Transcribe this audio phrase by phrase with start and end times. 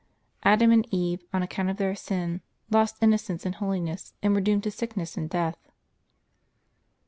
[0.41, 4.63] Adam and Eve, on account of their sin, lost innocence and holiness, and were doomed
[4.63, 5.67] to sickness and death.